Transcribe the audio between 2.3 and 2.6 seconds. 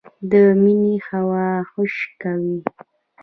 وي